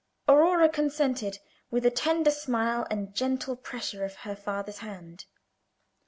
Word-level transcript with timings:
Aurora 0.27 0.67
consented, 0.67 1.37
with 1.69 1.85
a 1.85 1.91
tender 1.91 2.31
smile 2.31 2.87
and 2.89 3.13
gentle 3.13 3.55
pressure 3.55 4.03
of 4.03 4.15
her 4.25 4.35
father's 4.35 4.79
hand. 4.79 5.25